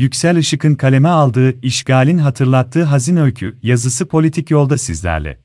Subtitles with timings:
[0.00, 5.38] Yüksel Işık'ın kaleme aldığı işgalin hatırlattığı hazin öykü yazısı politik yolda sizlerle.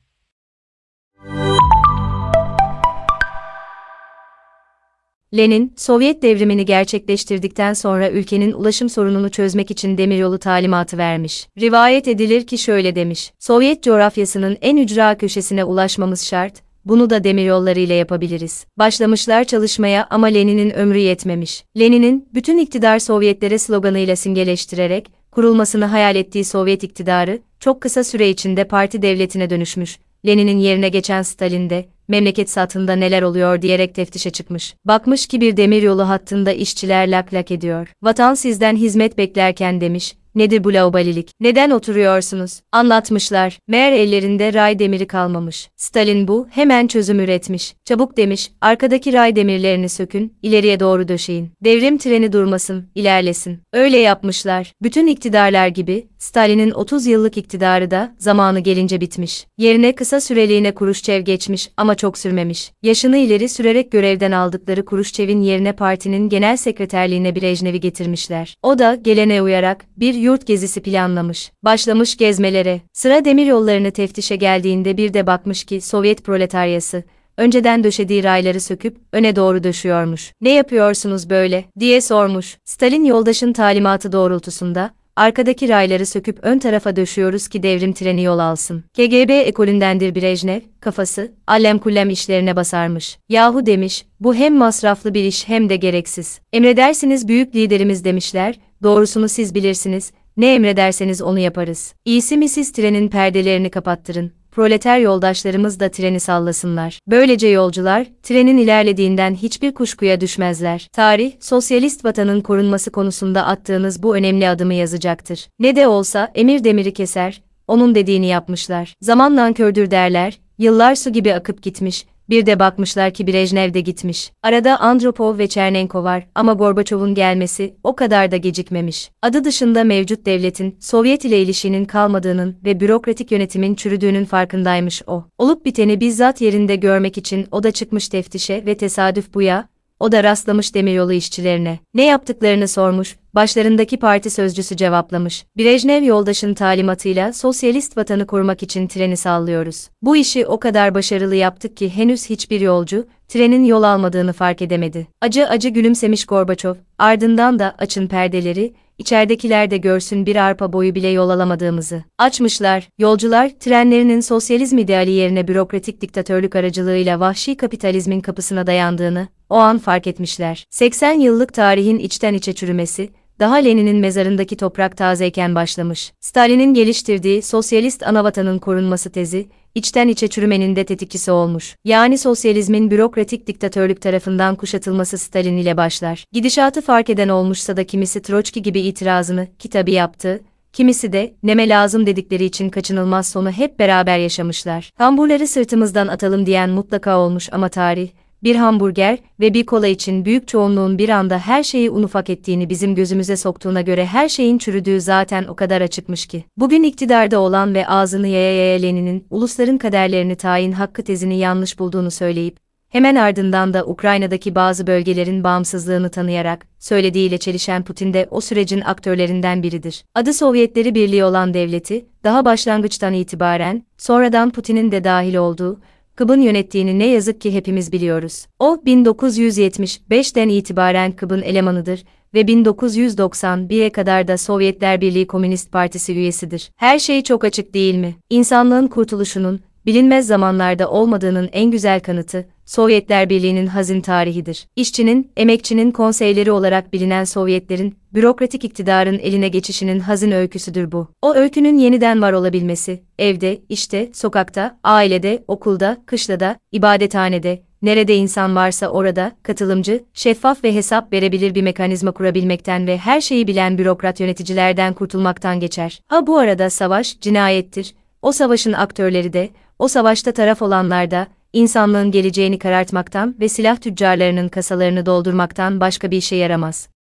[5.36, 11.48] Lenin, Sovyet devrimini gerçekleştirdikten sonra ülkenin ulaşım sorununu çözmek için demiryolu talimatı vermiş.
[11.60, 17.80] Rivayet edilir ki şöyle demiş, Sovyet coğrafyasının en ücra köşesine ulaşmamız şart, bunu da demiryolları
[17.80, 18.66] ile yapabiliriz.
[18.78, 21.64] Başlamışlar çalışmaya ama Lenin'in ömrü yetmemiş.
[21.78, 28.64] Lenin'in, bütün iktidar Sovyetlere sloganıyla simgeleştirerek, kurulmasını hayal ettiği Sovyet iktidarı, çok kısa süre içinde
[28.64, 29.98] parti devletine dönüşmüş.
[30.26, 34.74] Lenin'in yerine geçen Stalin de, memleket satında neler oluyor diyerek teftişe çıkmış.
[34.84, 37.88] Bakmış ki bir demiryolu hattında işçiler lak lak ediyor.
[38.02, 42.60] Vatan sizden hizmet beklerken demiş, nedir bu laubalilik, neden oturuyorsunuz?
[42.72, 45.68] Anlatmışlar, meğer ellerinde ray demiri kalmamış.
[45.76, 47.74] Stalin bu, hemen çözüm üretmiş.
[47.84, 51.50] Çabuk demiş, arkadaki ray demirlerini sökün, ileriye doğru döşeyin.
[51.64, 53.60] Devrim treni durmasın, ilerlesin.
[53.72, 54.72] Öyle yapmışlar.
[54.82, 59.46] Bütün iktidarlar gibi, Stalin'in 30 yıllık iktidarı da zamanı gelince bitmiş.
[59.58, 62.72] Yerine kısa süreliğine Kuruşçev geçmiş ama çok sürmemiş.
[62.82, 68.56] Yaşını ileri sürerek görevden aldıkları Kuruşçev'in yerine partinin genel sekreterliğine Brejnev'i getirmişler.
[68.62, 71.52] O da gelene uyarak bir yurt gezisi planlamış.
[71.62, 72.80] Başlamış gezmelere.
[72.92, 77.04] Sıra demir yollarını teftişe geldiğinde bir de bakmış ki Sovyet proletaryası
[77.36, 80.32] önceden döşediği rayları söküp öne doğru döşüyormuş.
[80.40, 82.58] Ne yapıyorsunuz böyle diye sormuş.
[82.64, 88.84] Stalin yoldaşın talimatı doğrultusunda arkadaki rayları söküp ön tarafa döşüyoruz ki devrim treni yol alsın.
[88.94, 93.18] KGB ekolündendir Brejnev, kafası, allem kullem işlerine basarmış.
[93.28, 96.40] Yahu demiş, bu hem masraflı bir iş hem de gereksiz.
[96.52, 101.94] Emredersiniz büyük liderimiz demişler, doğrusunu siz bilirsiniz, ne emrederseniz onu yaparız.
[102.04, 107.00] İyisi mi siz trenin perdelerini kapattırın, proleter yoldaşlarımız da treni sallasınlar.
[107.06, 110.88] Böylece yolcular, trenin ilerlediğinden hiçbir kuşkuya düşmezler.
[110.92, 115.48] Tarih, sosyalist vatanın korunması konusunda attığınız bu önemli adımı yazacaktır.
[115.58, 118.94] Ne de olsa emir demiri keser, onun dediğini yapmışlar.
[119.00, 124.32] Zaman nankördür derler, yıllar su gibi akıp gitmiş, bir de bakmışlar ki Brejnev de gitmiş.
[124.42, 129.10] Arada Andropov ve Chernenko var ama Gorbaçov'un gelmesi o kadar da gecikmemiş.
[129.22, 135.24] Adı dışında mevcut devletin Sovyet ile ilişkinin kalmadığının ve bürokratik yönetimin çürüdüğünün farkındaymış o.
[135.38, 139.68] Olup biteni bizzat yerinde görmek için o da çıkmış teftişe ve tesadüf bu ya,
[140.00, 141.78] o da rastlamış demiryolu işçilerine.
[141.94, 145.44] Ne yaptıklarını sormuş, başlarındaki parti sözcüsü cevaplamış.
[145.58, 149.88] Brejnev yoldaşın talimatıyla sosyalist vatanı korumak için treni sallıyoruz.
[150.02, 155.06] Bu işi o kadar başarılı yaptık ki henüz hiçbir yolcu, trenin yol almadığını fark edemedi.
[155.20, 161.08] Acı acı gülümsemiş Gorbaçov, ardından da açın perdeleri, içeridekiler de görsün bir arpa boyu bile
[161.08, 162.04] yol alamadığımızı.
[162.18, 169.78] Açmışlar, yolcular, trenlerinin sosyalizm ideali yerine bürokratik diktatörlük aracılığıyla vahşi kapitalizmin kapısına dayandığını, o an
[169.78, 170.64] fark etmişler.
[170.70, 176.12] 80 yıllık tarihin içten içe çürümesi, daha Lenin'in mezarındaki toprak tazeyken başlamış.
[176.20, 181.76] Stalin'in geliştirdiği sosyalist anavatanın korunması tezi, içten içe çürümenin de tetikçisi olmuş.
[181.84, 186.24] Yani sosyalizmin bürokratik diktatörlük tarafından kuşatılması Stalin ile başlar.
[186.32, 190.40] Gidişatı fark eden olmuşsa da kimisi Troçki gibi itirazını, kitabı yaptı,
[190.72, 194.90] kimisi de neme lazım dedikleri için kaçınılmaz sonu hep beraber yaşamışlar.
[194.98, 198.08] Hamburları sırtımızdan atalım diyen mutlaka olmuş ama tarih,
[198.46, 202.70] bir hamburger ve bir kola için büyük çoğunluğun bir anda her şeyi un ufak ettiğini
[202.70, 206.44] bizim gözümüze soktuğuna göre her şeyin çürüdüğü zaten o kadar açıkmış ki.
[206.56, 212.10] Bugün iktidarda olan ve ağzını yaya yaya Lenin'in ulusların kaderlerini tayin hakkı tezini yanlış bulduğunu
[212.10, 212.56] söyleyip,
[212.88, 219.62] hemen ardından da Ukrayna'daki bazı bölgelerin bağımsızlığını tanıyarak, söylediğiyle çelişen Putin de o sürecin aktörlerinden
[219.62, 220.04] biridir.
[220.14, 225.80] Adı Sovyetleri Birliği olan devleti, daha başlangıçtan itibaren, sonradan Putin'in de dahil olduğu,
[226.16, 228.46] Kıb'ın yönettiğini ne yazık ki hepimiz biliyoruz.
[228.58, 232.04] O 1975'ten itibaren Kıb'ın elemanıdır
[232.34, 236.70] ve 1991'e kadar da Sovyetler Birliği Komünist Partisi üyesidir.
[236.76, 238.14] Her şey çok açık değil mi?
[238.30, 244.66] İnsanlığın kurtuluşunun bilinmez zamanlarda olmadığının en güzel kanıtı Sovyetler Birliği'nin hazin tarihidir.
[244.76, 251.08] İşçinin, emekçinin konseyleri olarak bilinen Sovyetlerin, bürokratik iktidarın eline geçişinin hazin öyküsüdür bu.
[251.22, 258.88] O öykünün yeniden var olabilmesi, evde, işte, sokakta, ailede, okulda, kışlada, ibadethanede, nerede insan varsa
[258.88, 264.94] orada, katılımcı, şeffaf ve hesap verebilir bir mekanizma kurabilmekten ve her şeyi bilen bürokrat yöneticilerden
[264.94, 266.00] kurtulmaktan geçer.
[266.06, 267.94] Ha bu arada savaş, cinayettir.
[268.22, 274.48] O savaşın aktörleri de, o savaşta taraf olanlar da, insanlığın geleceğini karartmaktan ve silah tüccarlarının
[274.48, 276.88] kasalarını doldurmaktan başka bir işe yaramaz.